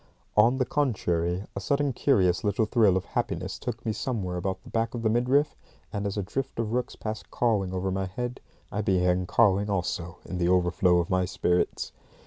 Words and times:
On 0.35 0.57
the 0.57 0.65
contrary, 0.65 1.45
a 1.55 1.59
sudden 1.59 1.93
curious 1.93 2.43
little 2.43 2.65
thrill 2.65 2.97
of 2.97 3.05
happiness 3.05 3.59
took 3.59 3.85
me 3.85 3.93
somewhere 3.93 4.35
about 4.35 4.63
the 4.63 4.69
back 4.71 4.95
of 4.95 5.03
the 5.03 5.11
midriff, 5.11 5.55
and, 5.93 6.07
as 6.07 6.17
a 6.17 6.23
drift 6.23 6.57
of 6.57 6.73
rooks 6.73 6.95
passed 6.95 7.29
cawing 7.29 7.71
over 7.71 7.91
my 7.91 8.07
head, 8.07 8.39
I 8.71 8.81
began 8.81 9.27
cawing 9.27 9.69
also 9.69 10.17
in 10.25 10.39
the 10.39 10.49
overflow 10.49 10.97
of 10.97 11.11
my 11.11 11.25
spirits. 11.25 11.91